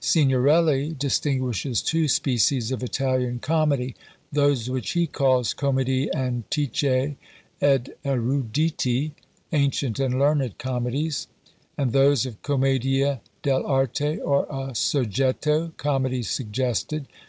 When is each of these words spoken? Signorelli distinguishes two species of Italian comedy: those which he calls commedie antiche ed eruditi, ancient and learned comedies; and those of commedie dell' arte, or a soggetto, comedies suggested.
Signorelli 0.00 0.94
distinguishes 0.96 1.82
two 1.82 2.06
species 2.06 2.70
of 2.70 2.84
Italian 2.84 3.40
comedy: 3.40 3.96
those 4.30 4.70
which 4.70 4.92
he 4.92 5.08
calls 5.08 5.52
commedie 5.54 6.08
antiche 6.14 7.16
ed 7.60 7.96
eruditi, 8.04 9.10
ancient 9.50 9.98
and 9.98 10.16
learned 10.16 10.56
comedies; 10.56 11.26
and 11.76 11.90
those 11.90 12.26
of 12.26 12.40
commedie 12.42 13.18
dell' 13.42 13.66
arte, 13.66 14.20
or 14.20 14.44
a 14.44 14.72
soggetto, 14.72 15.72
comedies 15.76 16.30
suggested. 16.30 17.08